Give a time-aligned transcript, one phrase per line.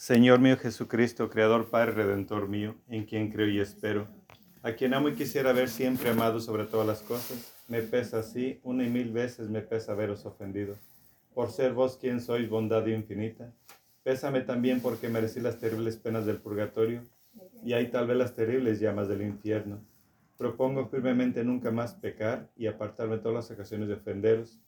[0.00, 4.08] Señor mío Jesucristo, Creador, Padre, Redentor mío, en quien creo y espero,
[4.62, 8.60] a quien amo y quisiera ver siempre amado sobre todas las cosas, me pesa así,
[8.62, 10.74] una y mil veces me pesa veros ofendido.
[11.34, 13.52] Por ser vos quien sois bondad infinita,
[14.02, 17.02] pésame también porque merecí las terribles penas del purgatorio
[17.62, 19.84] y hay tal vez las terribles llamas del infierno.
[20.38, 24.62] Propongo firmemente nunca más pecar y apartarme todas las ocasiones de ofenderos.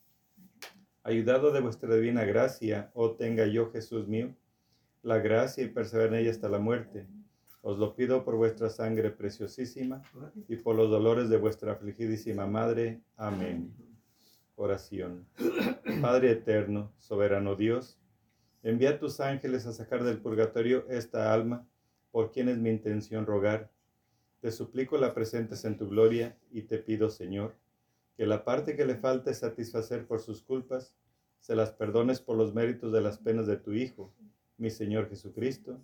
[1.01, 4.35] Ayudado de vuestra divina gracia, oh tenga yo, Jesús mío,
[5.03, 7.05] la gracia y perseverar en ella hasta la muerte.
[7.61, 10.01] Os lo pido por vuestra sangre preciosísima
[10.47, 13.01] y por los dolores de vuestra afligidísima Madre.
[13.17, 13.73] Amén.
[14.55, 15.25] Oración.
[16.01, 17.99] Padre eterno, soberano Dios,
[18.63, 21.67] envía tus ángeles a sacar del purgatorio esta alma,
[22.11, 23.71] por quien es mi intención rogar.
[24.39, 27.55] Te suplico la presentes en tu gloria y te pido, Señor,
[28.15, 30.95] que la parte que le falte satisfacer por sus culpas,
[31.39, 34.13] se las perdones por los méritos de las penas de tu Hijo
[34.57, 35.79] mi Señor Jesucristo,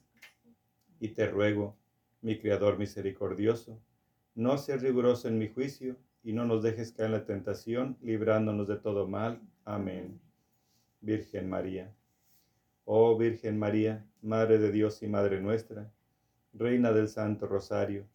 [0.99, 1.75] y te ruego,
[2.21, 3.79] mi Creador misericordioso,
[4.35, 8.67] no seas riguroso en mi juicio y no nos dejes caer en la tentación, librándonos
[8.67, 9.41] de todo mal.
[9.65, 10.19] Amén.
[11.01, 11.93] Virgen María.
[12.85, 15.91] Oh Virgen María, Madre de Dios y Madre nuestra,
[16.53, 18.05] Reina del Santo Rosario,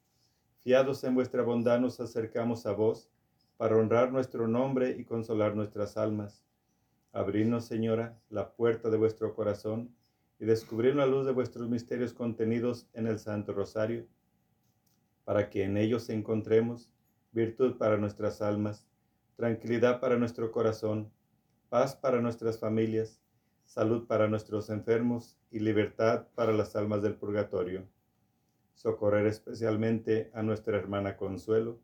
[0.63, 3.09] fiados en vuestra bondad nos acercamos a vos
[3.57, 6.45] para honrar nuestro nombre y consolar nuestras almas.
[7.13, 9.95] Abridnos, Señora, la puerta de vuestro corazón
[10.39, 14.07] y descubrir la luz de vuestros misterios contenidos en el Santo Rosario,
[15.25, 16.91] para que en ellos encontremos
[17.33, 18.87] virtud para nuestras almas,
[19.37, 21.11] tranquilidad para nuestro corazón,
[21.69, 23.21] paz para nuestras familias,
[23.65, 27.89] salud para nuestros enfermos y libertad para las almas del purgatorio.
[28.75, 31.81] Socorrer especialmente a nuestra hermana Consuelo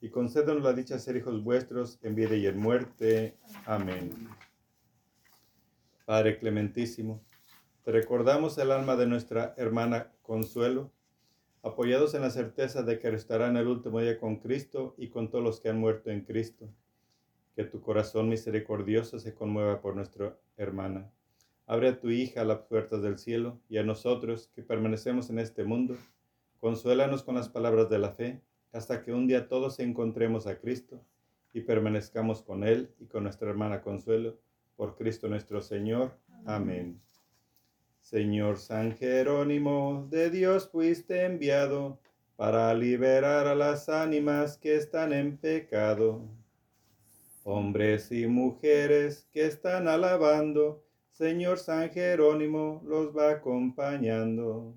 [0.00, 3.36] y concédenos la dicha ser hijos vuestros en vida y en muerte.
[3.66, 4.10] Amén.
[6.06, 7.22] Padre clementísimo,
[7.82, 10.92] te recordamos el alma de nuestra hermana Consuelo,
[11.62, 15.30] apoyados en la certeza de que estará en el último día con Cristo y con
[15.30, 16.68] todos los que han muerto en Cristo.
[17.54, 21.10] Que tu corazón misericordioso se conmueva por nuestra hermana.
[21.66, 25.64] Abre a tu hija las puertas del cielo y a nosotros que permanecemos en este
[25.64, 25.96] mundo,
[26.60, 28.42] consuélanos con las palabras de la fe,
[28.72, 31.02] hasta que un día todos encontremos a Cristo
[31.54, 34.38] y permanezcamos con Él y con nuestra hermana Consuelo,
[34.76, 36.18] por Cristo nuestro Señor.
[36.44, 37.00] Amén.
[38.00, 42.00] Señor San Jerónimo, de Dios fuiste enviado
[42.34, 46.22] para liberar a las ánimas que están en pecado.
[47.44, 54.74] Hombres y mujeres que están alabando, Señor San Jerónimo los va acompañando.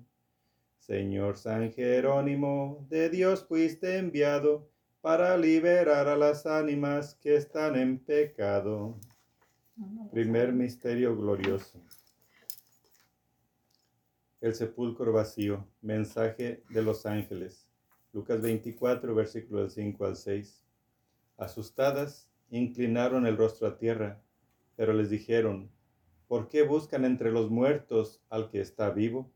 [0.78, 4.68] Señor San Jerónimo, de Dios fuiste enviado
[5.00, 8.94] para liberar a las ánimas que están en pecado.
[10.12, 11.80] Primer misterio glorioso
[14.44, 15.66] el sepulcro vacío.
[15.80, 17.66] Mensaje de los ángeles.
[18.12, 20.62] Lucas 24, versículo del 5 al 6.
[21.38, 24.20] Asustadas, inclinaron el rostro a tierra,
[24.76, 25.70] pero les dijeron,
[26.28, 29.32] ¿por qué buscan entre los muertos al que está vivo?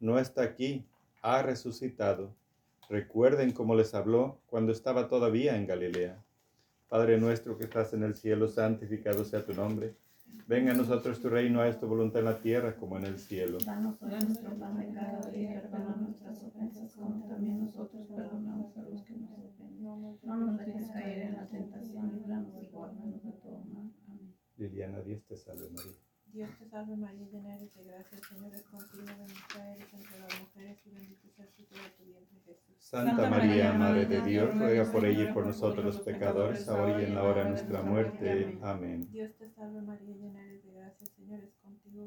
[0.00, 0.86] No está aquí,
[1.22, 2.36] ha resucitado.
[2.90, 6.22] Recuerden cómo les habló cuando estaba todavía en Galilea.
[6.90, 9.94] Padre nuestro que estás en el cielo, santificado sea tu nombre
[10.46, 13.58] Venga a nosotros tu reino, a tu voluntad en la tierra como en el cielo.
[13.64, 18.82] Danos hoy nuestro pan de cada día, perdona nuestras ofensas como también nosotros perdonamos a
[18.82, 19.82] los que nos ofenden.
[20.22, 23.90] No nos dejes caer en la tentación, libramos y guárdanos de todo mal.
[24.08, 24.34] Amén.
[24.56, 25.92] Liliana, Dios te salve María.
[26.32, 30.18] Dios te salve María, llena eres de gracia, el Señor es contigo, bendita eres entre
[30.18, 32.76] las mujeres y bendito es el fruto de tu vientre Jesús.
[32.78, 37.04] Santa María, Madre de Dios, ruega por ella y por nosotros los pecadores, ahora y
[37.04, 38.58] en la hora de nuestra muerte.
[38.62, 39.08] Amén.
[39.10, 42.06] Dios te salve María, llena eres de gracia, el Señor es contigo,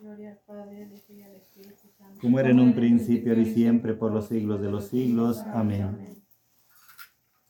[0.00, 2.18] Gloria al Padre, al Hijo y al Espíritu Santo.
[2.22, 5.40] como era en un principio, ahora y siempre, por los siglos de los siglos.
[5.52, 6.20] Amén.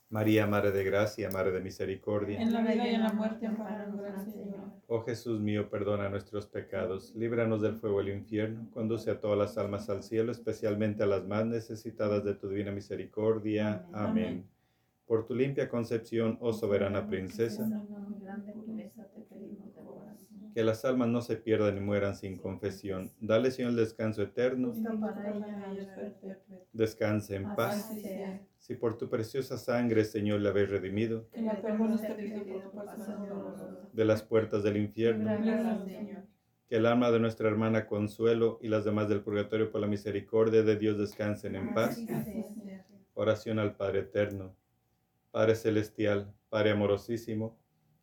[0.09, 2.43] María, Madre de Gracia, Madre de Misericordia.
[2.43, 4.73] En la vida y en la muerte, Señor.
[4.89, 9.57] Oh Jesús mío, perdona nuestros pecados, líbranos del fuego del infierno, conduce a todas las
[9.57, 13.87] almas al cielo, especialmente a las más necesitadas de tu divina misericordia.
[13.93, 14.45] Amén.
[15.07, 20.40] Por tu limpia concepción, oh soberana princesa, Con grande pureza te pedimos de corazón.
[20.53, 23.13] Que las almas no se pierdan ni mueran sin confesión.
[23.21, 24.75] Dale, Señor, el descanso eterno.
[24.75, 25.13] La.
[26.73, 27.89] Descanse en paz.
[28.59, 31.55] Si por tu preciosa sangre, Señor, le habéis redimido la
[33.93, 35.29] de las puertas del infierno,
[36.69, 40.63] que el alma de nuestra hermana Consuelo y las demás del purgatorio por la misericordia
[40.63, 42.07] de Dios descansen en paz.
[43.15, 44.57] Oración al Padre Eterno.
[45.31, 47.60] Padre Celestial, Padre amorosísimo,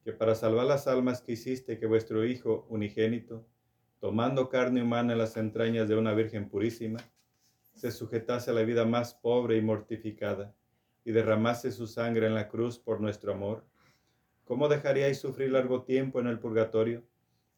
[0.08, 3.46] que para salvar las almas que hiciste que vuestro Hijo unigénito,
[4.00, 7.00] tomando carne humana en las entrañas de una Virgen purísima,
[7.74, 10.56] se sujetase a la vida más pobre y mortificada,
[11.04, 13.66] y derramase su sangre en la cruz por nuestro amor,
[14.46, 17.04] ¿cómo dejaríais sufrir largo tiempo en el purgatorio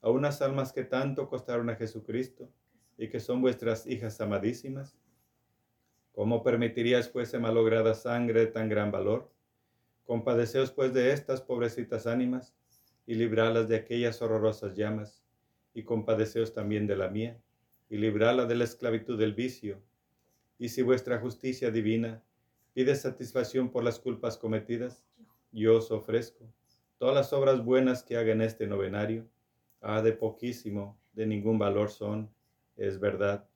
[0.01, 2.49] a unas almas que tanto costaron a Jesucristo
[2.97, 4.97] y que son vuestras hijas amadísimas?
[6.13, 9.29] ¿Cómo permitiríais pues malograda sangre de tan gran valor?
[10.09, 12.55] Compadeceos pues de estas pobrecitas ánimas
[13.05, 15.23] y libralas de aquellas horrorosas llamas,
[15.71, 17.39] y compadeceos también de la mía,
[17.91, 19.79] y librala de la esclavitud del vicio.
[20.57, 22.23] Y si vuestra justicia divina
[22.73, 25.05] pide satisfacción por las culpas cometidas,
[25.51, 26.43] yo os ofrezco
[26.97, 29.29] todas las obras buenas que haga en este novenario.
[29.79, 32.31] Ah, de poquísimo, de ningún valor son,
[32.77, 33.47] es verdad,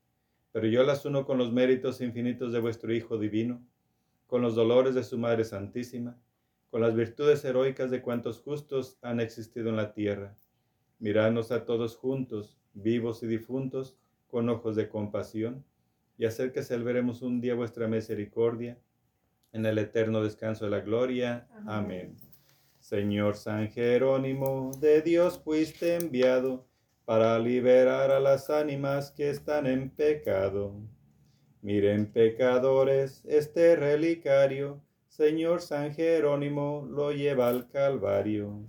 [0.52, 3.66] pero yo las uno con los méritos infinitos de vuestro Hijo Divino,
[4.28, 6.16] con los dolores de su Madre Santísima,
[6.74, 10.36] con las virtudes heroicas de cuantos justos han existido en la tierra.
[10.98, 15.64] Miradnos a todos juntos, vivos y difuntos, con ojos de compasión,
[16.18, 18.80] y hacer que celebremos un día vuestra misericordia
[19.52, 21.48] en el eterno descanso de la gloria.
[21.68, 22.18] Amén.
[22.80, 26.66] Señor San Jerónimo, de Dios fuiste enviado
[27.06, 30.74] para liberar a las ánimas que están en pecado.
[31.62, 34.82] Miren pecadores este relicario,
[35.14, 38.66] Señor San Jerónimo lo lleva al Calvario.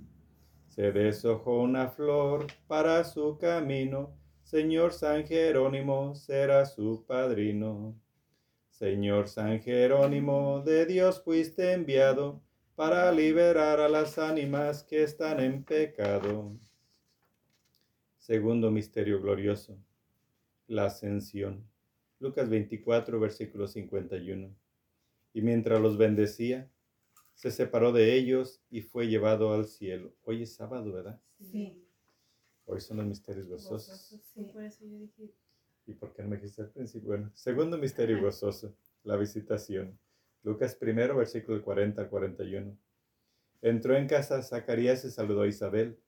[0.69, 7.99] Se deshojó una flor para su camino, Señor San Jerónimo será su padrino.
[8.69, 12.43] Señor San Jerónimo, de Dios fuiste enviado
[12.75, 16.53] para liberar a las ánimas que están en pecado.
[18.19, 19.79] Segundo misterio glorioso,
[20.67, 21.67] la ascensión.
[22.21, 24.64] Lucas 24, versículo 51.
[25.35, 26.71] Y mientras los bendecía,
[27.35, 30.15] se separó de ellos y fue llevado al cielo.
[30.23, 31.21] Hoy es sábado, ¿verdad?
[31.39, 31.85] Sí.
[32.65, 34.23] Hoy son los misterios gozosos.
[34.33, 35.35] Sí, por eso yo dije,
[35.87, 37.09] ¿Y por qué no me dijiste al principio?
[37.09, 39.99] Bueno, segundo misterio gozoso, la visitación.
[40.43, 42.79] Lucas primero, versículo 40 al 41.
[43.61, 45.99] Entró en casa Zacarías y saludó a Isabel.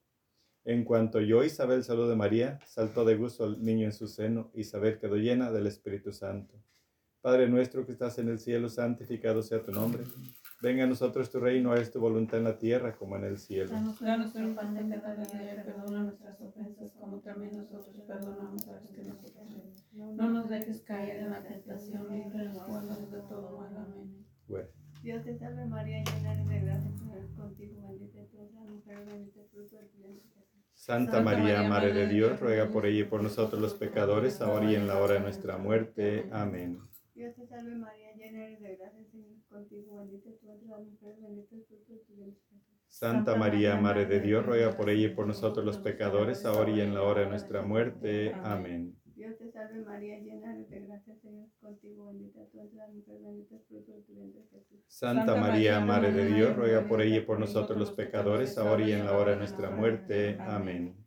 [0.63, 4.51] En cuanto oyó Isabel saludo de María, saltó de gusto el niño en su seno.
[4.53, 6.55] Isabel quedó llena del Espíritu Santo.
[7.21, 10.03] Padre nuestro que estás en el cielo, santificado sea tu nombre.
[10.61, 13.71] Venga a nosotros tu reino, es tu voluntad en la tierra como en el cielo.
[13.71, 18.67] Danos hoy nuestro pan de cada día y perdona nuestras ofensas como también nosotros perdonamos
[18.67, 20.17] a los que nos ofenden.
[20.17, 23.77] No nos dejes caer en la tentación, líbranos guárdanos de todo mal.
[23.77, 24.25] Amén.
[24.47, 24.67] Bueno,
[25.03, 28.61] Dios te salve María, llena eres de gracia, Señor es contigo, bendita tú eres la
[28.61, 30.63] mujer, bendito el fruto de tu vientre Jesús.
[30.73, 34.75] Santa María, Madre de Dios, ruega por ella y por nosotros los pecadores, ahora y
[34.75, 36.27] en la hora de nuestra muerte.
[36.31, 36.79] Amén.
[37.17, 40.61] Dios te salve María, llena eres de gracia, el Señor es contigo, bendita tú eres
[40.67, 42.77] la mujer, bendito el fruto de tu vientre Jesús.
[42.89, 46.79] Santa María, Madre de Dios, ruega por ella y por nosotros los pecadores, ahora y
[46.79, 48.33] en la hora de nuestra muerte.
[48.43, 48.95] Amén.
[49.15, 52.77] Dios te salve María, llena eres de gracia, el Señor es contigo, bendita tú entre
[52.77, 54.79] las mujeres, bendito es el fruto de tu vientre Jesús.
[54.85, 58.91] Santa María, Madre de Dios, ruega por ella y por nosotros los pecadores, ahora y
[58.91, 60.37] en la hora de nuestra muerte.
[60.39, 61.06] Amén.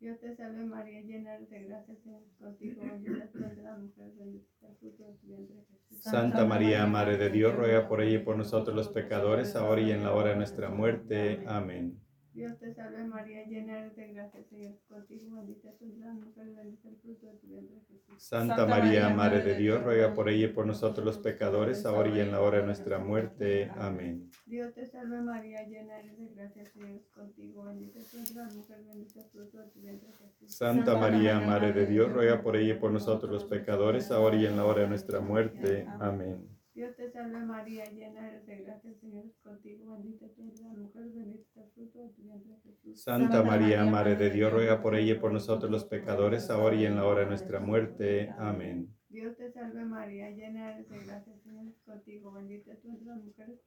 [0.00, 1.94] Dios te salve María, llena de gracia,
[2.38, 6.02] contigo, bendita tú entre las mujeres, el fruto de tu vientre Jesús.
[6.02, 9.90] Santa María, Madre de Dios, ruega por ella y por nosotros los pecadores, ahora y
[9.90, 11.44] en la hora de nuestra muerte.
[11.46, 12.00] Amén.
[12.32, 16.54] Dios te salve María, llena eres de gracia, Señor contigo, bendita tú entre las mujeres,
[16.56, 18.22] bendito es el fruto de tu vientre Jesús.
[18.22, 22.20] Santa María, Madre de Dios, ruega por ella y por nosotros los pecadores, ahora y
[22.20, 23.70] en la hora de nuestra muerte.
[23.76, 24.30] Amén.
[24.46, 28.86] Dios te salve María, llena eres de gracia, Señor contigo, bendita tú entre las mujeres,
[28.86, 30.56] bendito es el fruto de tu vientre Jesús.
[30.56, 34.46] Santa María, Madre de Dios, ruega por ella y por nosotros los pecadores, ahora y
[34.46, 35.86] en la hora de nuestra muerte.
[35.98, 36.59] Amén.
[36.72, 40.64] Dios te salve María, llena eres de gracia, el Señor es contigo, bendita tú entre
[40.64, 43.02] las mujeres, bendito es el fruto de tu vientre Jesús.
[43.02, 46.86] Santa María, Madre de Dios, ruega por ella y por nosotros los pecadores, ahora y
[46.86, 48.30] en la hora de nuestra muerte.
[48.38, 48.94] Amén.
[49.08, 53.06] Dios te salve María, llena eres de gracia, el Señor es contigo, bendita tú entre
[53.06, 53.58] las mujeres,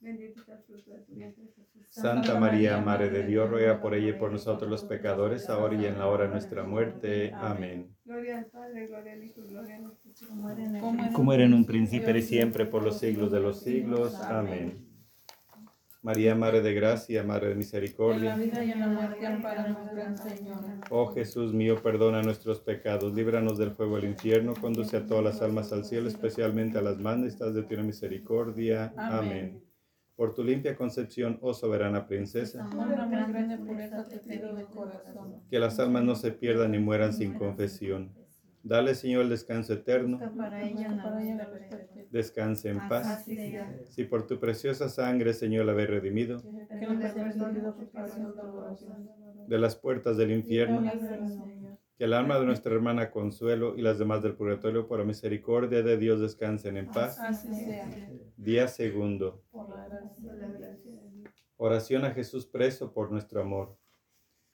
[0.00, 1.86] bendito es el fruto de tu vientre Jesús.
[1.90, 5.86] Santa María, Madre de Dios, ruega por ella y por nosotros los pecadores, ahora y
[5.86, 7.32] en la hora de nuestra muerte.
[7.34, 7.94] Amén.
[8.04, 11.32] Gloria al Padre, gloria al Hijo, gloria al Espíritu Como era en el Como Como
[11.32, 14.14] era en un principio, y siempre por los siglos de los siglos.
[14.14, 14.88] Amén.
[16.00, 18.36] María, Madre de Gracia, Madre de En la Misericordia.
[18.36, 20.58] vida y en la muerte, amparanos, Gran Señor.
[20.90, 25.42] Oh Jesús mío, perdona nuestros pecados, líbranos del fuego del infierno, conduce a todas las
[25.42, 28.92] almas al cielo, especialmente a las más necesitadas de tu misericordia.
[28.96, 29.67] Amén.
[30.18, 32.68] Por tu limpia concepción, oh soberana princesa,
[35.48, 38.12] que las almas no se pierdan ni mueran sin confesión.
[38.64, 40.18] Dale, Señor, el descanso eterno.
[42.10, 43.24] Descanse en paz.
[43.90, 46.42] Si por tu preciosa sangre, Señor, la habéis redimido
[49.46, 50.82] de las puertas del infierno,
[51.96, 55.82] que el alma de nuestra hermana Consuelo y las demás del purgatorio, por la misericordia
[55.82, 57.18] de Dios, descansen en paz.
[58.36, 59.42] Día segundo.
[59.50, 61.47] Por la gracia por la gracia de Dios.
[61.60, 63.76] Oración a Jesús preso por nuestro amor.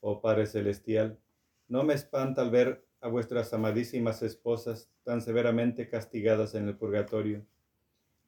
[0.00, 1.20] Oh Padre Celestial,
[1.68, 7.44] no me espanta al ver a vuestras amadísimas esposas tan severamente castigadas en el purgatorio.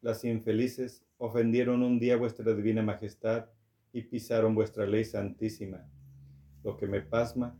[0.01, 3.47] Las infelices ofendieron un día vuestra divina majestad
[3.93, 5.89] y pisaron vuestra ley santísima.
[6.63, 7.59] Lo que me pasma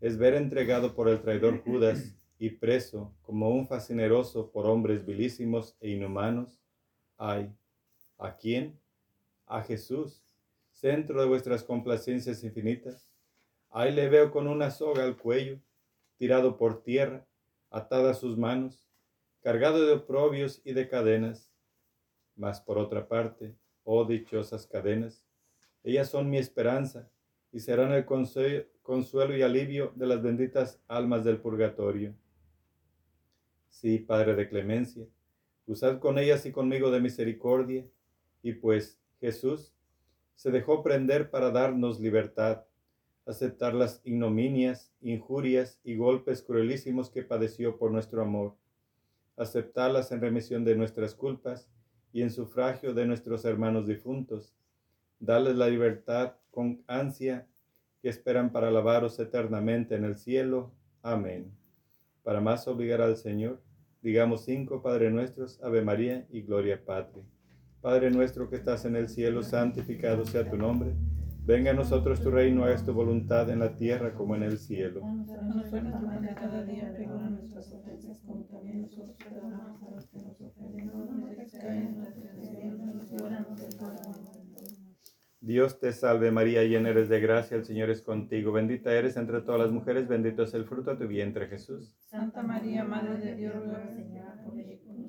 [0.00, 5.76] es ver entregado por el traidor Judas y preso como un fascineroso por hombres vilísimos
[5.78, 6.58] e inhumanos.
[7.16, 7.54] Ay,
[8.18, 8.80] ¿a quién?
[9.46, 10.25] A Jesús,
[10.76, 13.10] centro de vuestras complacencias infinitas.
[13.70, 15.58] Ahí le veo con una soga al cuello,
[16.18, 17.26] tirado por tierra,
[17.70, 18.86] atada sus manos,
[19.40, 21.50] cargado de oprobios y de cadenas.
[22.36, 25.24] Mas por otra parte, oh dichosas cadenas,
[25.82, 27.08] ellas son mi esperanza
[27.52, 32.14] y serán el consue- consuelo y alivio de las benditas almas del purgatorio.
[33.70, 35.06] Sí, Padre de clemencia,
[35.66, 37.86] usad con ellas y conmigo de misericordia,
[38.42, 39.72] y pues Jesús
[40.36, 42.64] se dejó prender para darnos libertad,
[43.24, 48.54] aceptar las ignominias, injurias y golpes cruelísimos que padeció por nuestro amor,
[49.36, 51.68] aceptarlas en remisión de nuestras culpas
[52.12, 54.54] y en sufragio de nuestros hermanos difuntos,
[55.18, 57.46] darles la libertad con ansia
[58.00, 60.72] que esperan para alabaros eternamente en el cielo.
[61.02, 61.50] Amén.
[62.22, 63.60] Para más obligar al Señor,
[64.02, 67.22] digamos cinco Padre nuestros, Ave María y Gloria Patri.
[67.86, 70.90] Padre nuestro que estás en el cielo, santificado sea tu nombre.
[71.44, 75.02] Venga a nosotros tu reino, hagas tu voluntad en la tierra como en el cielo.
[85.40, 88.50] Dios te salve María, llena eres de gracia, el Señor es contigo.
[88.50, 91.94] Bendita eres entre todas las mujeres, bendito es el fruto de tu vientre Jesús.
[92.00, 94.56] Santa María, Madre de Dios, ruega por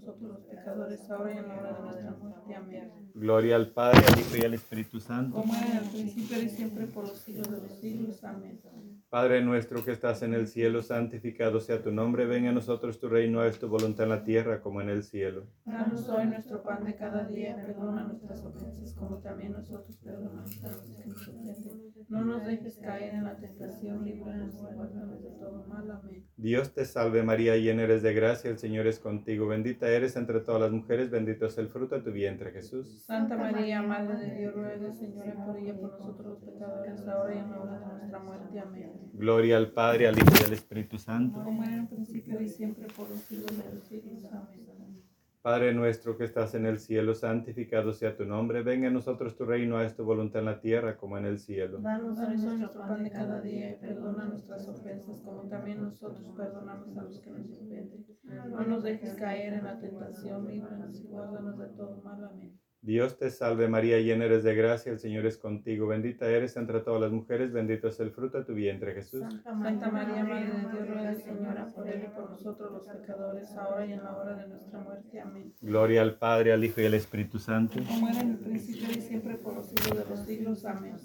[0.08, 2.56] nosotros nosotros los pecadores, ahora y en la hora de nuestra muerte.
[2.56, 3.12] Amén.
[3.14, 5.36] Gloria al Padre, al Hijo y al Espíritu Santo.
[5.38, 8.24] Como era en el principio y siempre por los siglos de los siglos.
[8.24, 8.60] Amén.
[9.10, 13.08] Padre nuestro que estás en el cielo, santificado sea tu nombre, venga a nosotros tu
[13.08, 15.46] reino, es tu voluntad en la tierra como en el cielo.
[15.66, 20.72] Danos hoy nuestro pan de cada día, perdona nuestras ofensas como también nosotros perdonamos a
[20.72, 21.94] los que nos ofenden.
[22.10, 25.90] No nos dejes caer en la tentación, líbranos y guárdanos de todo mal.
[25.90, 26.26] Amén.
[26.36, 30.39] Dios te salve María, llena eres de gracia, el Señor es contigo, bendita eres entre
[30.42, 33.04] todas las mujeres, bendito es el fruto de tu vientre Jesús.
[33.06, 37.38] Santa María, Madre de Dios, ruega, Señora, por ella, por nosotros los pecadores, ahora y
[37.39, 38.60] en la hora de nuestra muerte.
[38.60, 38.92] Amén.
[39.13, 41.44] Gloria al Padre, al Hijo y al Espíritu Santo.
[41.44, 44.24] Como era en el principio y siempre por los siglos de los siglos.
[44.32, 44.67] Amén.
[45.48, 49.46] Padre nuestro que estás en el cielo, santificado sea tu nombre, venga a nosotros tu
[49.46, 51.77] reino, haz tu voluntad en la tierra como en el cielo.
[51.80, 56.98] Danos hoy nuestro pan de cada día y perdona nuestras ofensas como también nosotros perdonamos
[56.98, 58.06] a los que nos ofenden.
[58.50, 62.25] No nos dejes caer en la tentación, líbranos y guárdanos de todo mal.
[62.25, 62.60] Amén.
[62.81, 66.79] Dios te salve María, llena eres de gracia, el Señor es contigo, bendita eres entre
[66.79, 69.22] todas las mujeres, bendito es el fruto de tu vientre Jesús.
[69.43, 69.53] Santa
[69.91, 73.93] María, Madre de Dios, ruega, Señora, por él y por nosotros los pecadores, ahora y
[73.93, 75.19] en la hora de nuestra muerte.
[75.19, 75.53] Amén.
[75.60, 77.79] Gloria al Padre, al Hijo y al Espíritu Santo.
[77.88, 80.65] Como era en el principio y siempre por los siglos de los siglos.
[80.65, 80.96] Amén.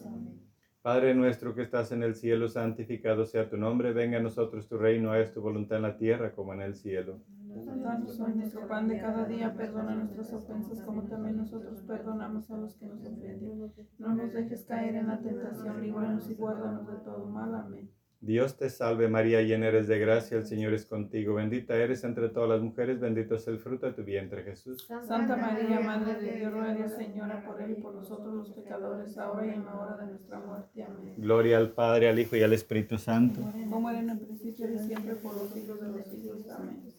[0.83, 4.77] Padre nuestro que estás en el cielo, santificado sea tu nombre, venga a nosotros tu
[4.77, 7.21] reino, haz tu voluntad en la tierra como en el cielo.
[7.55, 12.57] Danos hoy nuestro pan de cada día, perdona nuestras ofensas como también nosotros perdonamos a
[12.57, 13.73] los que nos ofenden.
[13.99, 17.55] No nos dejes caer en la tentación, líbranos y guárdanos de todo mal.
[17.55, 17.91] Amén.
[18.23, 22.29] Dios te salve María, llena eres de gracia, el Señor es contigo, bendita eres entre
[22.29, 24.87] todas las mujeres, bendito es el fruto de tu vientre Jesús.
[24.87, 29.45] Santa María, Madre de Dios, ruega, Señora, por él y por nosotros los pecadores, ahora
[29.45, 30.85] y en la hora de nuestra muerte.
[30.85, 31.15] Amén.
[31.19, 33.41] Gloria al Padre, al Hijo y al Espíritu Santo.
[33.69, 36.49] Como era en el principio y siempre por los siglos de los siglos.
[36.49, 36.92] Amén.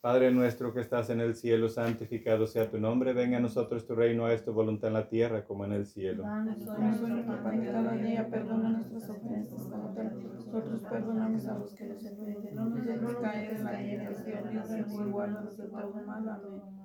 [0.00, 3.94] Padre nuestro que estás en el cielo, santificado sea tu nombre, venga a nosotros tu
[3.94, 6.32] reino, haz tu voluntad en la tierra como en el cielo.
[6.72, 11.74] Danos hoy nuestro pan de cada día, perdona nuestras ofensas como nosotros perdonamos a los
[11.74, 12.56] que nos ofenden.
[12.56, 14.56] No nos dejes caer en la tentación,
[14.90, 16.28] y guárdanos de todo mal.
[16.28, 16.79] Amén.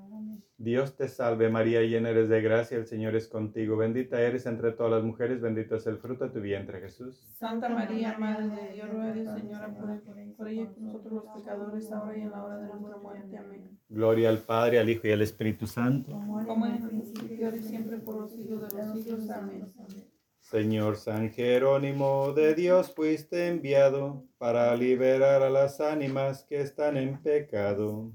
[0.57, 4.71] Dios te salve María, llena eres de gracia, el Señor es contigo, bendita eres entre
[4.71, 7.27] todas las mujeres, bendito es el fruto de tu vientre Jesús.
[7.37, 11.91] Santa María, Madre de Dios, ruega, Señora, por, por ella y por nosotros los pecadores,
[11.91, 13.37] ahora y en la hora de nuestra muerte.
[13.37, 13.79] Amén.
[13.89, 16.11] Gloria al Padre, al Hijo y al Espíritu Santo.
[16.11, 19.29] Como en el principio y siempre por los siglos de los siglos.
[19.29, 19.65] Amén.
[20.39, 27.21] Señor San Jerónimo, de Dios fuiste enviado para liberar a las ánimas que están en
[27.21, 28.13] pecado.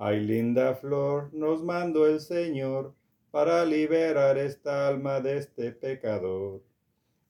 [0.00, 2.94] Ay, linda flor, nos mandó el Señor
[3.32, 6.62] para liberar esta alma de este pecador.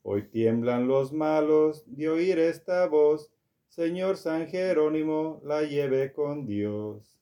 [0.02, 3.33] Hoy tiemblan los malos de oír esta voz.
[3.68, 7.18] Señor San Jerónimo, la lleve con Dios.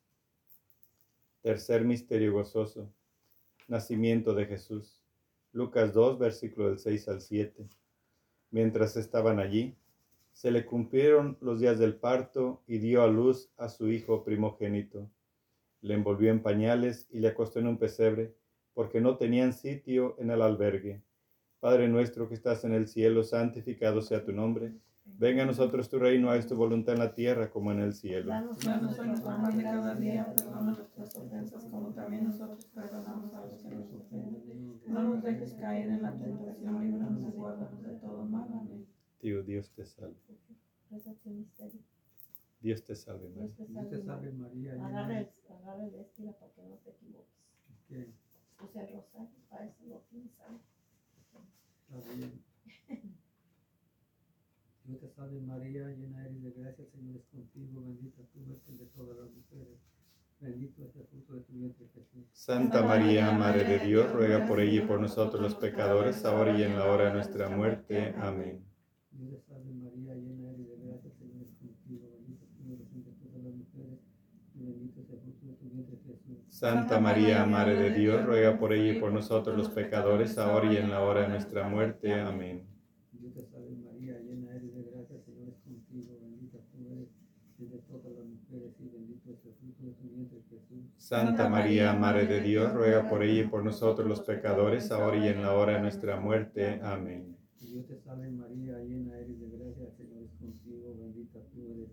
[1.43, 2.93] Tercer misterio gozoso.
[3.69, 5.01] Nacimiento de Jesús.
[5.53, 7.69] Lucas 2, versículo del 6 al 7.
[8.51, 9.77] Mientras estaban allí,
[10.33, 15.09] se le cumplieron los días del parto y dio a luz a su hijo primogénito.
[15.81, 18.35] Le envolvió en pañales y le acostó en un pesebre,
[18.75, 21.03] porque no tenían sitio en el albergue.
[21.61, 24.73] Padre nuestro que estás en el cielo, santificado sea tu nombre.
[25.05, 28.29] Venga a nosotros tu reino, haz tu voluntad en la tierra como en el cielo.
[28.29, 33.47] Danos hoy nuestro pan de cada día, perdona nuestras ofensas como también nosotros perdonamos a
[33.47, 34.81] los que nos ofenden.
[34.87, 38.49] No nos dejes caer en la tentación, líbranos y guárdanos de todo mal.
[38.53, 38.87] Amén.
[39.21, 40.17] Tío, Dios te salve.
[42.67, 43.55] Dios te salve, María.
[43.69, 44.73] Dios te salve María.
[44.73, 47.31] Agarra el, agarra el estilo para que no te equivoques.
[48.61, 50.03] O sea, el rosario, para eso lo.
[51.87, 52.43] Está bien.
[54.83, 58.69] Dios te salve María, llena eres de gracia, el Señor es contigo, bendita tú eres
[58.69, 59.79] entre todas las mujeres.
[60.41, 62.27] Bendito es el fruto de tu vientre Jesús.
[62.33, 66.65] Santa María, Madre de Dios, ruega por ella y por nosotros los pecadores, ahora y
[66.65, 68.13] en la hora de nuestra muerte.
[68.17, 68.67] Amén.
[69.19, 72.93] Dios te salve María, llena eres de gracia, el Señor es contigo, bendita tú eres
[72.93, 73.99] entre todas las mujeres.
[74.55, 76.46] Y bendito es el fruto de tu vientre Jesús.
[76.57, 80.79] Santa María, Madre de Dios, ruega por ella y por nosotros los pecadores, ahora y
[80.79, 82.15] en la hora de nuestra muerte.
[82.15, 82.65] Amén.
[83.13, 87.09] Dios te salve María, llena eres de gracia, el Señor es contigo, bendita tú eres
[87.61, 90.85] entre todas las mujeres y bendito es el fruto de tu vientre Jesús.
[90.97, 95.29] Santa María, Madre de Dios, ruega por ella y por nosotros los pecadores, ahora y
[95.29, 96.81] en la hora de nuestra muerte.
[96.83, 97.37] Amén.
[97.61, 101.91] Dios te salve María, llena eres de gracia, el Señor es contigo, bendita tú eres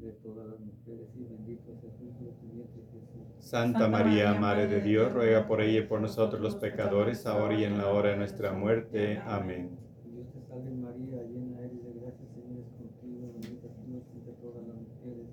[0.00, 3.37] de todas las mujeres y bendito es el fruto de tu vientre Jesús.
[3.48, 7.64] Santa María, Madre de Dios, ruega por ella y por nosotros los pecadores, ahora y
[7.64, 9.22] en la hora de nuestra muerte.
[9.24, 9.70] Amén.
[10.04, 14.66] Dios te salve María, llena eres de gracia, Señor es contigo, bendita tú entre todas
[14.66, 15.28] las mujeres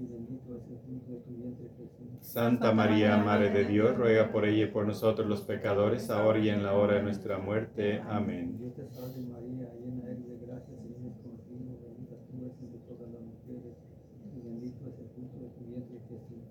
[0.00, 2.08] y bendito es el fruto de tu vientre Jesús.
[2.22, 6.48] Santa María, Madre de Dios, ruega por ella y por nosotros los pecadores, ahora y
[6.48, 8.00] en la hora de nuestra muerte.
[8.08, 8.56] Amén.
[8.56, 12.62] Dios te salve María, llena eres de gracia, el Señor es contigo, bendita tú eres
[12.62, 13.76] entre todas las mujeres,
[14.34, 15.97] y bendito es el fruto de tu vientre Jesús.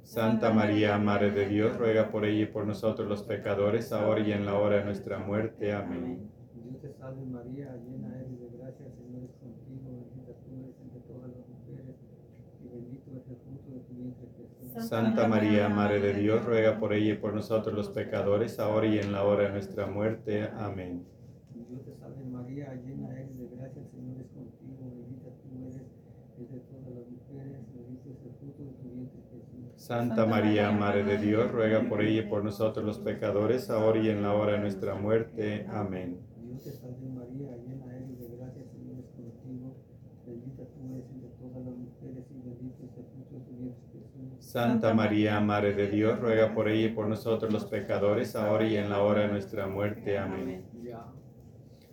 [0.03, 4.31] Santa María, Madre de Dios, ruega por ella y por nosotros los pecadores, ahora y
[4.31, 5.73] en la hora de nuestra muerte.
[5.73, 6.31] Amén.
[6.63, 10.75] Dios te salve María, llena eres de gracia, el Señor es contigo, bendita tú eres
[10.81, 11.95] entre todas las mujeres,
[12.63, 14.89] y bendito es el fruto de tu vientre Jesús.
[14.89, 18.99] Santa María, Madre de Dios, ruega por ella y por nosotros los pecadores, ahora y
[18.99, 20.49] en la hora de nuestra muerte.
[20.55, 21.05] Amén.
[21.69, 25.83] Dios te salve María, llena eres de gracia, el Señor es contigo, bendita tú eres
[26.39, 29.76] entre todas las mujeres, bendito es el fruto de tu vientre Jesús.
[29.87, 34.09] Santa María, Madre de Dios, ruega por ella y por nosotros los pecadores, ahora y
[34.09, 35.65] en la hora de nuestra muerte.
[35.71, 36.19] Amén.
[36.43, 39.77] Dios te salve María, llena eres de gracia, Señor es contigo,
[40.25, 43.85] bendita tú eres entre todas las mujeres y bendito es el fruto de tu vientre
[43.93, 44.45] Jesús.
[44.45, 48.75] Santa María, Madre de Dios, ruega por ella y por nosotros los pecadores, ahora y
[48.75, 50.17] en la hora de nuestra muerte.
[50.17, 50.65] Amén.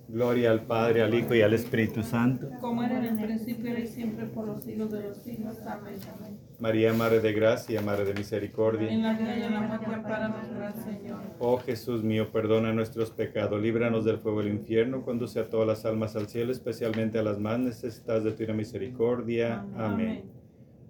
[0.09, 2.49] Gloria al Padre, al Hijo y al Espíritu Santo.
[2.61, 5.57] Como era en el principio, y siempre, por los siglos de los siglos.
[5.67, 6.39] Amén.
[6.61, 8.93] María, Madre de Gracia, Madre de En Misericordia.
[8.97, 11.21] la vida y en la muerte, amparanos, gran Señor.
[11.39, 15.85] Oh Jesús mío, perdona nuestros pecados, líbranos del fuego del infierno, conduce a todas las
[15.85, 19.65] almas al cielo, especialmente a las más necesitadas de tu misericordia.
[19.77, 20.25] Amén.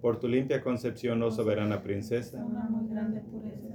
[0.01, 3.69] Por tu limpia concepción, oh soberana princesa, Una muy grande pureza.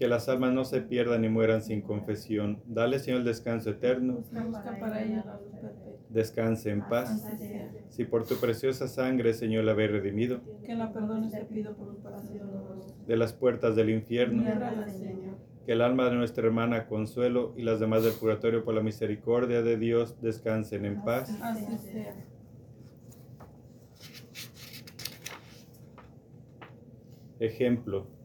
[0.00, 2.62] Que las almas no se pierdan ni mueran sin confesión.
[2.64, 4.24] Dale, Señor, el descanso eterno.
[6.08, 7.22] Descanse en paz.
[7.90, 12.00] Si por tu preciosa sangre, Señor, la habéis redimido Que la perdones, te pido por
[13.06, 14.42] de las puertas del infierno,
[15.66, 19.60] que el alma de nuestra hermana Consuelo y las demás del purgatorio por la misericordia
[19.60, 21.30] de Dios descansen en paz.
[21.42, 22.14] Así sea.
[27.38, 28.19] Ejemplo.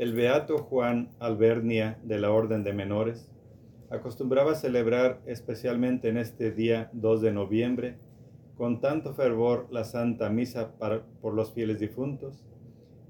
[0.00, 3.30] El beato Juan Albernia de la Orden de Menores
[3.90, 7.98] acostumbraba celebrar especialmente en este día 2 de noviembre
[8.56, 10.72] con tanto fervor la Santa Misa
[11.20, 12.46] por los fieles difuntos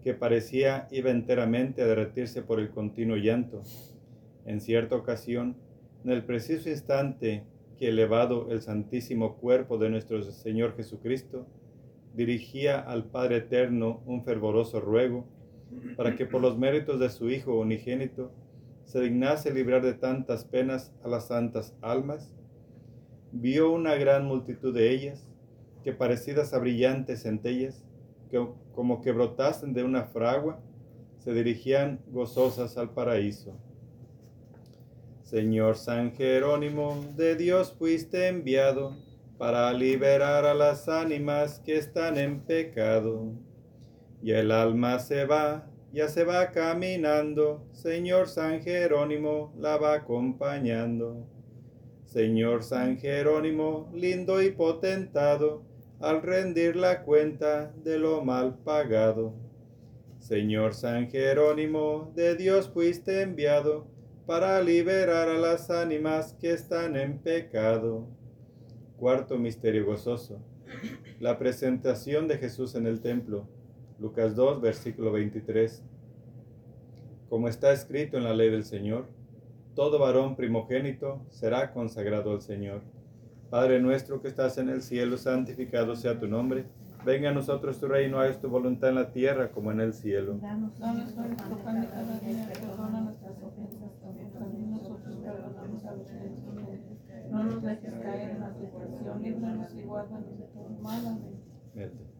[0.02, 3.62] que parecía iba enteramente a derretirse por el continuo llanto.
[4.44, 5.56] En cierta ocasión,
[6.04, 7.44] en el preciso instante
[7.78, 11.46] que elevado el santísimo cuerpo de nuestro Señor Jesucristo,
[12.14, 15.28] dirigía al Padre Eterno un fervoroso ruego
[15.96, 18.32] para que por los méritos de su Hijo unigénito
[18.84, 22.34] se dignase librar de tantas penas a las santas almas,
[23.32, 25.28] vio una gran multitud de ellas,
[25.84, 27.84] que parecidas a brillantes centellas,
[28.30, 30.60] que como que brotasen de una fragua,
[31.18, 33.56] se dirigían gozosas al paraíso.
[35.22, 38.96] Señor San Jerónimo, de Dios fuiste enviado
[39.38, 43.32] para liberar a las ánimas que están en pecado.
[44.22, 51.26] Y el alma se va, ya se va caminando, Señor San Jerónimo la va acompañando.
[52.04, 55.62] Señor San Jerónimo, lindo y potentado,
[56.00, 59.34] al rendir la cuenta de lo mal pagado.
[60.18, 63.86] Señor San Jerónimo, de Dios fuiste enviado
[64.26, 68.06] para liberar a las ánimas que están en pecado.
[68.96, 70.40] Cuarto misterio gozoso.
[71.18, 73.48] La presentación de Jesús en el templo.
[74.00, 75.82] Lucas 2, versículo 23.
[77.28, 79.06] Como está escrito en la ley del Señor,
[79.74, 82.80] todo varón primogénito será consagrado al Señor.
[83.50, 86.64] Padre nuestro que estás en el cielo, santificado sea tu nombre.
[87.04, 90.38] Venga a nosotros tu reino, haz tu voluntad en la tierra como en el cielo.
[90.40, 95.84] Danos Danos hoy nuestro pan de cada día, perdona nuestras ofensas, como también nosotros perdonamos
[95.84, 97.30] a los que nos ofenden.
[97.30, 101.06] No nos dejes caer en la tentación, líbranos y guárdanos de todo mal.
[101.06, 102.19] Amén.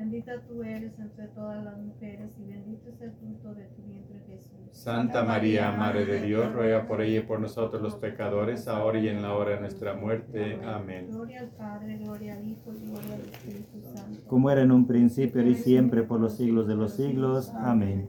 [0.00, 4.18] Bendita tú eres entre todas las mujeres y bendito es el fruto de tu vientre
[4.26, 4.50] Jesús.
[4.72, 9.08] Santa María, Madre de Dios, ruega por ella y por nosotros los pecadores, ahora y
[9.08, 10.58] en la hora de nuestra muerte.
[10.64, 11.08] Amén.
[11.10, 14.22] Gloria al Padre, gloria al Hijo y gloria al Espíritu Santo.
[14.26, 17.50] Como era en un principio, y siempre, por los siglos de los siglos.
[17.50, 18.08] Amén.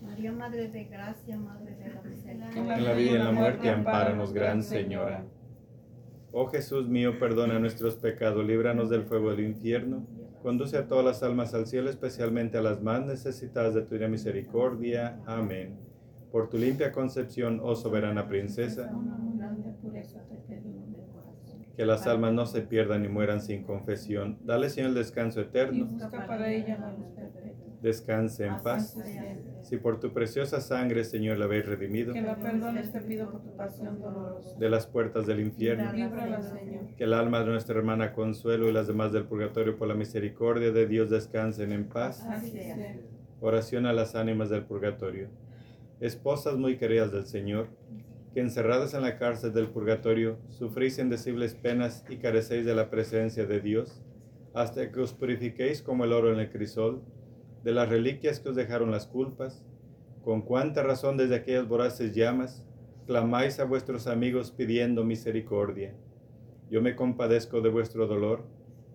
[0.00, 2.76] María, Madre de gracia, Madre de la misericordia.
[2.78, 5.26] En la vida y en la muerte, ampáranos, Gran Señora.
[6.32, 10.06] Oh Jesús mío, perdona nuestros pecados, líbranos del fuego del infierno.
[10.42, 15.20] Conduce a todas las almas al cielo, especialmente a las más necesitadas de tu misericordia.
[15.26, 15.76] Amén.
[16.30, 18.92] Por tu limpia concepción, oh soberana princesa,
[21.76, 24.38] que las almas no se pierdan ni mueran sin confesión.
[24.44, 25.88] Dale, Señor, el descanso eterno.
[27.82, 28.96] Descanse en paz.
[29.62, 33.42] Si por tu preciosa sangre, Señor, la habéis redimido Que la perdones, te pido por
[33.42, 34.58] tu pasión dolorosa.
[34.58, 36.86] de las puertas del infierno, Líbrala, Señor.
[36.96, 40.72] que el alma de nuestra hermana Consuelo y las demás del purgatorio, por la misericordia
[40.72, 42.24] de Dios, descansen en paz.
[43.40, 45.28] Oración a las ánimas del purgatorio.
[46.00, 47.68] Esposas muy queridas del Señor,
[48.34, 53.46] que encerradas en la cárcel del purgatorio, sufrís indecibles penas y carecéis de la presencia
[53.46, 54.02] de Dios,
[54.54, 57.02] hasta que os purifiquéis como el oro en el crisol,
[57.64, 59.64] de las reliquias que os dejaron las culpas,
[60.22, 62.64] con cuánta razón desde aquellas voraces llamas,
[63.06, 65.94] clamáis a vuestros amigos pidiendo misericordia.
[66.70, 68.44] Yo me compadezco de vuestro dolor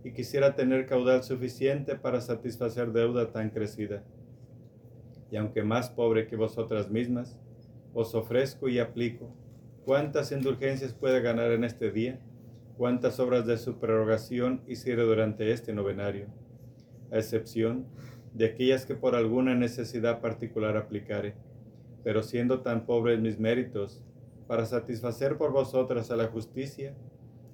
[0.04, 4.04] y quisiera tener caudal suficiente para satisfacer deuda tan crecida.
[5.32, 7.40] Y aunque más pobre que vosotras mismas,
[7.94, 9.34] os ofrezco y aplico.
[9.86, 12.20] Cuántas indulgencias pueda ganar en este día,
[12.78, 16.28] cuántas obras de su prerrogación hiciere durante este novenario,
[17.12, 17.86] a excepción
[18.34, 21.36] de aquellas que por alguna necesidad particular aplicare,
[22.04, 24.04] pero siendo tan pobres mis méritos,
[24.48, 26.96] para satisfacer por vosotras a la justicia,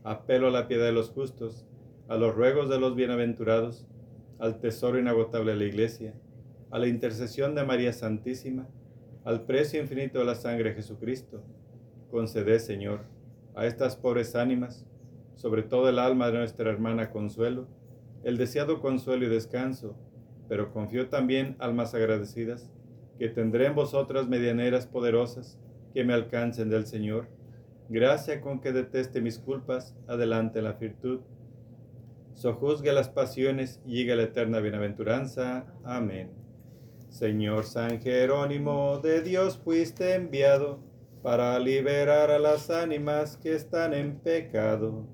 [0.03, 1.65] apelo a la piedad de los justos,
[2.07, 3.85] a los ruegos de los bienaventurados,
[4.39, 6.13] al tesoro inagotable de la Iglesia,
[6.71, 8.67] a la intercesión de María Santísima,
[9.23, 11.43] al precio infinito de la sangre de Jesucristo.
[12.09, 13.01] Conceded, Señor,
[13.53, 14.85] a estas pobres ánimas,
[15.35, 17.67] sobre todo el alma de nuestra hermana Consuelo,
[18.23, 19.95] el deseado consuelo y descanso,
[20.49, 22.69] pero confío también, almas agradecidas,
[23.19, 25.59] que tendré en vosotras medianeras poderosas
[25.93, 27.27] que me alcancen del Señor,
[27.87, 31.21] gracia con que deteste mis culpas, adelante la virtud,
[32.33, 35.65] sojuzgue las pasiones y llegue la eterna bienaventuranza.
[35.83, 36.31] Amén.
[37.09, 40.79] Señor San Jerónimo, de Dios fuiste enviado
[41.21, 45.05] para liberar a las ánimas que están en pecado.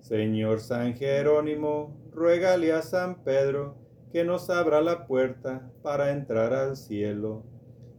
[0.00, 3.81] Señor San Jerónimo, ruégale a San Pedro
[4.12, 7.42] que nos abra la puerta para entrar al cielo.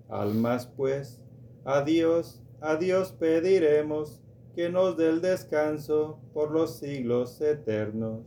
[0.07, 1.19] Almas pues,
[1.65, 4.21] a Dios, a Dios pediremos
[4.55, 8.21] que nos dé el descanso por los siglos eternos.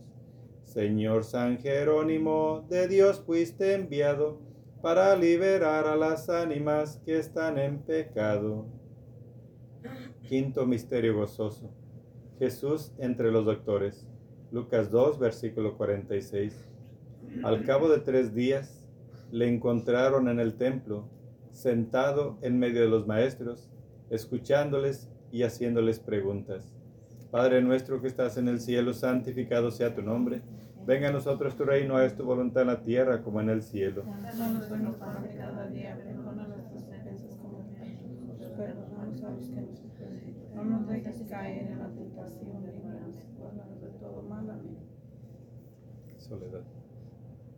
[0.64, 4.40] Señor San Jerónimo, de Dios fuiste enviado
[4.82, 8.66] para liberar a las ánimas que están en pecado.
[10.28, 11.70] Quinto misterio gozoso.
[12.40, 14.08] Jesús entre los doctores.
[14.50, 16.65] Lucas 2, versículo 46.
[17.42, 18.84] Al cabo de tres días,
[19.30, 21.08] le encontraron en el templo,
[21.50, 23.70] sentado en medio de los maestros,
[24.10, 26.72] escuchándoles y haciéndoles preguntas.
[27.30, 30.42] Padre nuestro que estás en el cielo, santificado sea tu nombre.
[30.86, 34.04] Venga a nosotros tu reino, es tu voluntad en la tierra como en el cielo.
[34.04, 34.40] Nos
[39.22, 39.86] ofenden.
[40.54, 44.48] No nos dejes caer en la tentación, líbranos y guárdanos de todo mal.
[44.48, 44.78] Amén.
[46.16, 46.62] Soledad.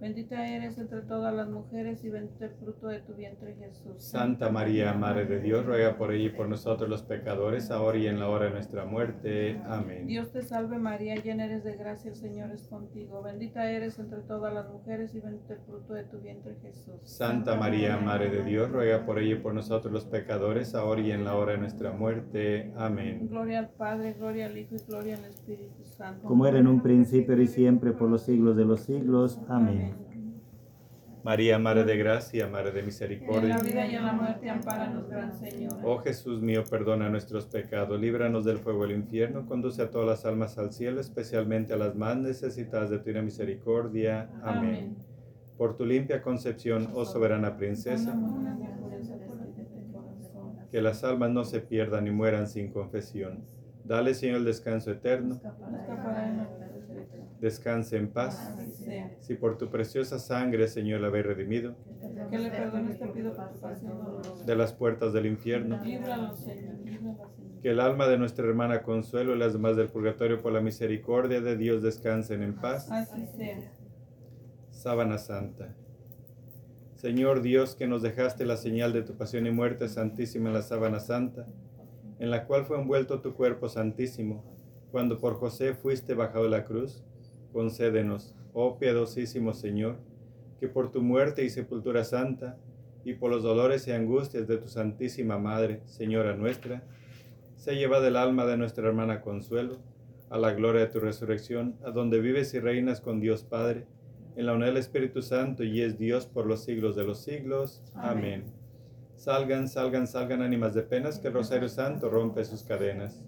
[0.00, 3.94] Bendita eres entre todas las mujeres y bendito el fruto de tu vientre Jesús.
[3.98, 8.06] Santa María, Madre de Dios, ruega por ella y por nosotros los pecadores, ahora y
[8.06, 9.60] en la hora de nuestra muerte.
[9.66, 10.06] Amén.
[10.06, 13.22] Dios te salve María, llena eres de gracia, el Señor es contigo.
[13.22, 17.00] Bendita eres entre todas las mujeres y bendito el fruto de tu vientre Jesús.
[17.04, 21.10] Santa María, Madre de Dios, ruega por ella y por nosotros los pecadores, ahora y
[21.12, 22.72] en la hora de nuestra muerte.
[22.76, 23.28] Amén.
[23.28, 26.26] Gloria al Padre, gloria al Hijo y gloria al Espíritu Santo.
[26.28, 29.40] como era en un principio y siempre por los siglos de los siglos.
[29.48, 29.85] Amén.
[31.26, 33.56] María, Madre de Gracia, Madre de En Misericordia.
[33.56, 35.82] la vida y en la muerte, amparanos, Gran Señora.
[35.82, 40.24] Oh Jesús mío, perdona nuestros pecados, líbranos del fuego del infierno, conduce a todas las
[40.24, 44.30] almas al cielo, especialmente a las más necesitadas de tu misericordia.
[44.40, 44.96] Amén.
[45.58, 48.16] Por tu limpia concepción, oh soberana princesa,
[50.70, 53.42] que las almas no se pierdan ni mueran sin confesión.
[53.84, 55.40] Dale, Señor, el descanso eterno,
[57.40, 58.54] descanse en paz.
[58.72, 59.10] Sea.
[59.20, 61.74] Si por tu preciosa sangre, Señor, la habéis redimido
[62.30, 64.44] Que le perdones, te pido por tu pasión dolorosa.
[64.44, 67.16] de las puertas del infierno, Señor, Señor.
[67.62, 71.40] que el alma de nuestra hermana Consuelo y las demás del purgatorio por la misericordia
[71.40, 72.90] de Dios descansen en paz.
[72.90, 73.72] Así sea.
[74.70, 75.74] Sábana Santa.
[76.96, 80.62] Señor Dios, que nos dejaste la señal de tu pasión y muerte santísima en la
[80.62, 81.46] sábana santa,
[82.18, 84.42] en la cual fue envuelto tu cuerpo santísimo,
[84.90, 87.04] cuando por José fuiste bajado de la cruz,
[87.56, 89.96] concédenos, oh piadosísimo Señor,
[90.60, 92.58] que por tu muerte y sepultura santa,
[93.02, 96.82] y por los dolores y angustias de tu Santísima Madre, Señora nuestra,
[97.54, 99.78] sea llevada el alma de nuestra hermana Consuelo
[100.28, 103.86] a la gloria de tu resurrección, a donde vives y reinas con Dios Padre,
[104.36, 107.82] en la unidad del Espíritu Santo y es Dios por los siglos de los siglos.
[107.94, 108.44] Amén.
[109.16, 113.24] Salgan, salgan, salgan ánimas de penas, que el Rosario Santo rompe sus cadenas.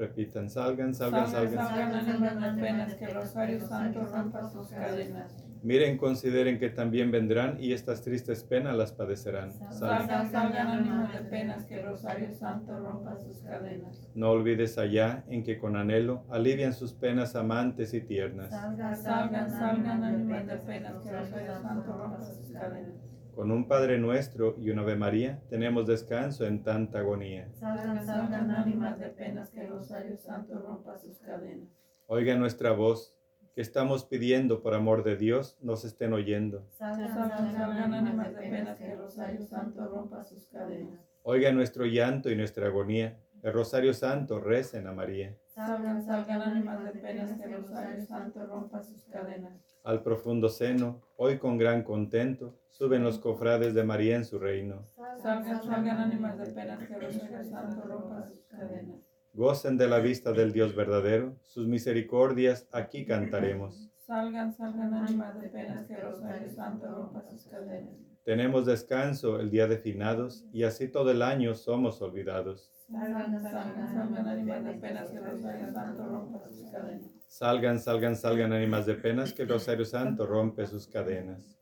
[0.00, 2.06] Repitan, salgan, salgan, Salgan, salgan.
[2.06, 5.36] salgan, de penas, que el Rosario Santo rompa sus cadenas.
[5.62, 9.52] Miren, consideren que también vendrán y estas tristes penas las padecerán.
[9.52, 9.78] Salgan.
[10.08, 14.08] Salgan, salgan, ánimas de penas, que el Rosario Santo rompa sus cadenas.
[14.14, 18.48] No olvides allá en que con anhelo alivian sus penas amantes y tiernas.
[18.48, 23.09] Salgan, salgan, ánimas de penas, que el Rosario Santo rompa sus cadenas.
[23.34, 27.48] Con un Padre nuestro y una Ave María tenemos descanso en tanta agonía.
[27.52, 31.68] Salgan, salgan, ánimas de penas, que el Rosario Santo rompa sus cadenas.
[32.06, 33.16] Oiga nuestra voz,
[33.54, 36.66] que estamos pidiendo por amor de Dios, nos estén oyendo.
[36.70, 41.00] Salgan, salgan, ánimas de penas, que el Rosario Santo rompa sus cadenas.
[41.22, 45.36] Oiga nuestro llanto y nuestra agonía, El Rosario Santo, recen a María.
[45.54, 49.60] Salgan, salgan ánimas de penas, que el Rosario Santo rompa sus cadenas.
[49.82, 54.86] Al profundo seno, hoy con gran contento, suben los cofrades de María en su reino.
[55.20, 59.00] Salgan, salgan ánimas de penas, que el Rosario Santo rompa sus cadenas.
[59.32, 63.90] Gocen de la vista del Dios verdadero, sus misericordias aquí cantaremos.
[63.96, 67.94] Salgan, salgan ánimas de penas, que el Rosario Santo rompa sus cadenas.
[68.22, 72.70] Tenemos descanso el día de finados y así todo el año somos olvidados.
[72.90, 77.10] Salgan, salgan, salgan ánimas de penas, que el Rosario Santo rompa sus cadenas.
[77.28, 81.56] Salgan, salgan, salgan ánimas de penas, que el Rosario Santo rompe sus cadenas.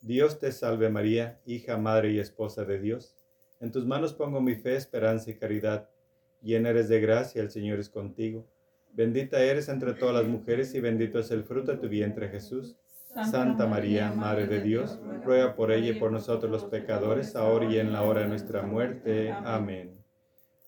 [0.00, 3.16] Dios te salve María, hija, madre y esposa de Dios.
[3.58, 5.88] En tus manos pongo mi fe, esperanza y caridad.
[6.42, 8.46] Llena eres de gracia, el Señor es contigo.
[8.92, 12.76] Bendita eres entre todas las mujeres y bendito es el fruto de tu vientre Jesús.
[13.30, 17.78] Santa María, Madre de Dios, ruega por ella y por nosotros los pecadores, ahora y
[17.78, 19.32] en la hora de nuestra muerte.
[19.32, 19.99] Amén.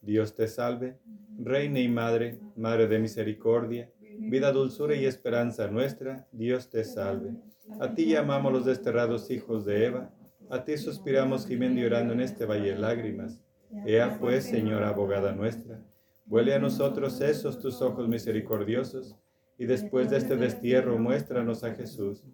[0.02, 0.98] Dios te salve,
[1.38, 7.34] Reina y Madre, Madre de misericordia, vida, dulzura y esperanza nuestra, Dios te salve.
[7.80, 10.10] A ti llamamos los desterrados hijos de Eva,
[10.50, 13.40] a ti suspiramos gimiendo y llorando en este valle de lágrimas.
[13.86, 15.80] Ea pues, Señora abogada nuestra,
[16.26, 19.16] vuele a nosotros esos tus ojos misericordiosos,
[19.56, 22.24] y después de este destierro muéstranos a Jesús,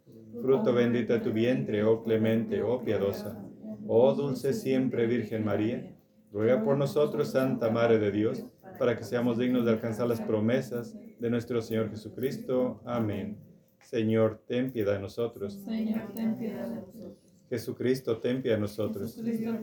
[0.40, 3.38] fruto bendito de tu vientre, oh clemente, oh piadosa,
[3.86, 5.94] oh dulce siempre Virgen María,
[6.32, 8.44] ruega por nosotros, Santa Madre de Dios,
[8.78, 12.80] para que seamos dignos de alcanzar las promesas de nuestro Señor Jesucristo.
[12.84, 13.38] Amén.
[13.80, 15.54] Señor, ten piedad de nosotros.
[15.64, 17.18] Señor, ten piedad de nosotros.
[17.48, 19.12] Jesucristo, ten piedad de nosotros.
[19.12, 19.62] Señor,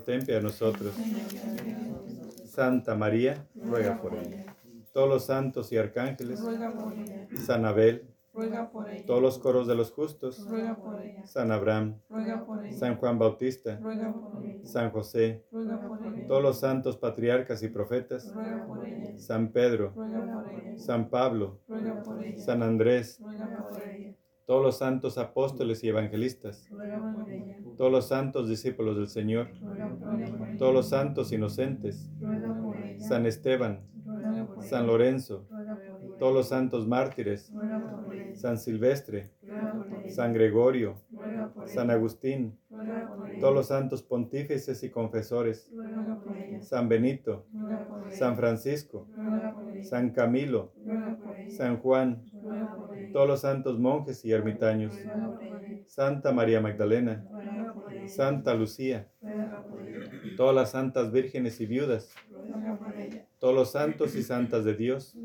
[0.00, 0.94] ten piedad de nosotros.
[2.44, 4.56] Santa María, ruega por ella.
[4.92, 7.26] Todos los santos y arcángeles, Ruega por ella.
[7.44, 8.04] San Abel,
[8.34, 9.06] Ruega por ella.
[9.06, 11.26] todos los coros de los justos, Ruega por ella.
[11.26, 12.76] San Abraham, Ruega por ella.
[12.76, 14.64] San Juan Bautista, Ruega por ella.
[14.64, 16.26] San José, Ruega por ella.
[16.26, 19.18] todos los santos patriarcas y profetas, Ruega por ella.
[19.18, 20.78] San Pedro, Ruega por ella.
[20.78, 22.38] San Pablo, Ruega por ella.
[22.38, 24.14] San Andrés, Ruega por ella.
[24.46, 27.56] todos los santos apóstoles y evangelistas, Ruega por ella.
[27.76, 30.56] todos los santos discípulos del Señor, Ruega por ella.
[30.58, 33.00] todos los santos inocentes, Ruega por ella.
[33.00, 34.86] San Esteban, Ruega por San.
[34.86, 36.18] Lorenzo, Ruega por ella.
[36.18, 37.80] todos los santos mártires, Ruega
[38.34, 39.30] San Silvestre.
[40.06, 40.96] San Gregorio.
[41.64, 42.58] San Agustín,
[43.40, 45.70] todos los santos pontífices y confesores.
[46.60, 47.46] San Benito.
[48.10, 49.08] San Francisco.
[49.80, 50.72] San Camilo.
[51.46, 52.24] San Juan,
[53.12, 54.94] todos los santos monjes y ermitaños.
[55.86, 57.24] Santa María Magdalena.
[58.06, 59.08] Santa Lucía,
[60.36, 62.10] todas las santas vírgenes y viudas,
[63.38, 65.16] todos los santos y santas de Dios,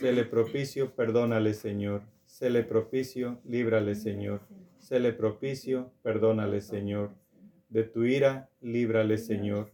[0.00, 0.12] Ella.
[0.12, 2.02] Sele propicio, perdónale Señor.
[2.24, 4.40] Sele propicio, líbrale Señor.
[4.78, 7.10] Sele propicio, perdónale Señor.
[7.68, 9.72] De tu ira, líbrale Señor.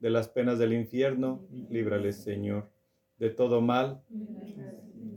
[0.00, 2.70] De las penas del infierno, líbrale Señor.
[3.18, 4.02] De todo mal,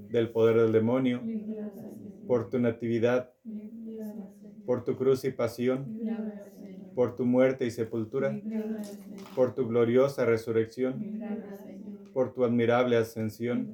[0.08, 1.30] del poder del demonio,
[2.26, 3.34] por tu natividad,
[4.66, 5.94] por tu cruz y pasión,
[6.94, 8.42] por tu muerte y sepultura,
[9.36, 11.08] por tu gloriosa resurrección,
[12.14, 13.72] por tu admirable ascensión,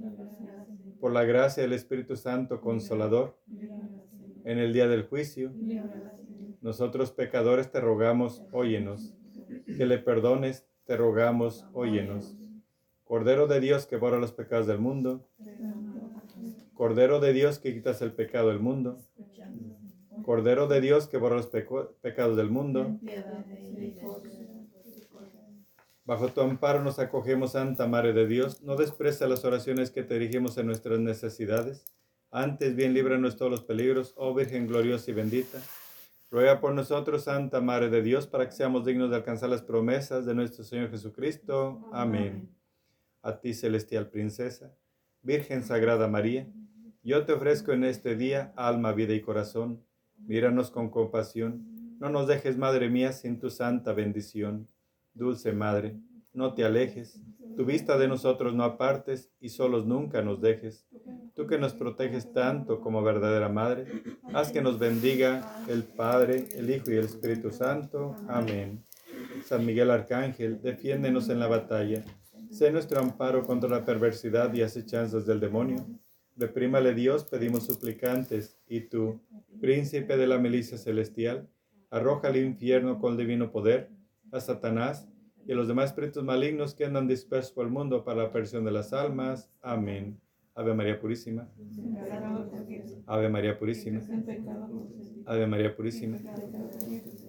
[1.01, 3.35] por la gracia del Espíritu Santo Consolador,
[4.43, 5.51] en el día del juicio,
[6.61, 9.15] nosotros pecadores te rogamos, óyenos,
[9.65, 12.37] que le perdones, te rogamos, óyenos.
[13.03, 15.27] Cordero de Dios que borra los pecados del mundo,
[16.75, 18.99] Cordero de Dios que quitas el pecado del mundo,
[20.23, 22.99] Cordero de Dios que borra los pecados del mundo,
[26.11, 30.19] bajo tu amparo nos acogemos, Santa Madre de Dios, no despreza las oraciones que te
[30.19, 31.85] dirigimos en nuestras necesidades,
[32.31, 35.61] antes bien líbranos todos los peligros, oh Virgen gloriosa y bendita.
[36.29, 40.25] Ruega por nosotros, Santa Madre de Dios, para que seamos dignos de alcanzar las promesas
[40.25, 41.89] de nuestro Señor Jesucristo.
[41.93, 42.53] Amén.
[43.21, 44.75] A ti, celestial princesa,
[45.21, 46.45] Virgen Sagrada María,
[47.03, 49.81] yo te ofrezco en este día alma, vida y corazón.
[50.17, 51.95] Míranos con compasión.
[52.01, 54.67] No nos dejes, Madre mía, sin tu santa bendición.
[55.13, 55.99] Dulce Madre,
[56.33, 57.21] no te alejes.
[57.57, 60.87] Tu vista de nosotros no apartes y solos nunca nos dejes.
[61.35, 64.03] Tú que nos proteges tanto como verdadera Madre,
[64.33, 68.15] haz que nos bendiga el Padre, el Hijo y el Espíritu Santo.
[68.27, 68.85] Amén.
[69.45, 72.03] San Miguel Arcángel, defiéndenos en la batalla.
[72.49, 75.85] Sé nuestro amparo contra la perversidad y acechanzas del demonio.
[76.37, 79.21] Reprímale Dios, pedimos suplicantes, y tú,
[79.59, 81.49] príncipe de la milicia celestial,
[81.89, 83.89] arroja al infierno con divino poder
[84.31, 85.07] a Satanás
[85.45, 88.63] y a los demás espíritus malignos que andan dispersos por el mundo para la perdición
[88.65, 89.49] de las almas.
[89.61, 90.19] Amén.
[90.53, 91.47] Ave María Purísima.
[93.07, 94.01] Ave María Purísima.
[95.25, 96.17] Ave María Purísima.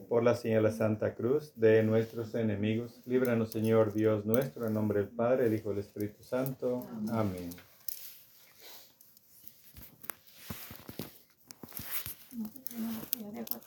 [0.08, 4.74] Por la señal de la Santa Cruz de nuestros enemigos, líbranos Señor Dios nuestro, en
[4.74, 6.86] nombre del Padre, el Hijo y el Espíritu Santo.
[7.10, 7.50] Amén.